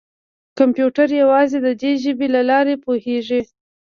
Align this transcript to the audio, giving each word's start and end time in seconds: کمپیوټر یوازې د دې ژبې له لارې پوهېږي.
کمپیوټر 0.59 1.07
یوازې 1.21 1.57
د 1.65 1.67
دې 1.81 1.91
ژبې 2.03 2.27
له 2.35 2.41
لارې 2.49 2.75
پوهېږي. 2.85 3.41